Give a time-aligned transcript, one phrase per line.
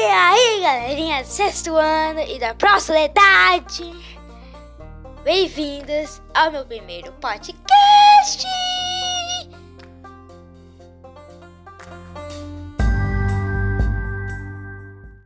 [0.00, 3.84] E aí, galerinha do sexto ano e da próxima idade?
[5.22, 7.99] bem-vindos ao meu primeiro podcast.